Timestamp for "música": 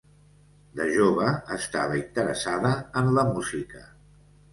3.29-3.83